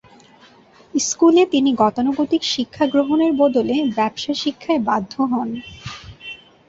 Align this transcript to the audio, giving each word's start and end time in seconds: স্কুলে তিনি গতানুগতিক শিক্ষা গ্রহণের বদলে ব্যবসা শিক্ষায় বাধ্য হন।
স্কুলে 0.93 1.43
তিনি 1.45 1.69
গতানুগতিক 1.75 2.41
শিক্ষা 2.53 2.85
গ্রহণের 2.87 3.31
বদলে 3.33 3.75
ব্যবসা 3.97 4.33
শিক্ষায় 4.43 4.81
বাধ্য 4.87 5.13
হন। 5.31 5.49